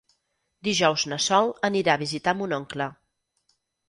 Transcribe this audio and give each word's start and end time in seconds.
Dijous 0.67 1.03
na 1.11 1.19
Sol 1.25 1.51
anirà 1.69 1.95
a 1.97 2.01
visitar 2.05 2.33
mon 2.39 2.57
oncle. 2.59 2.89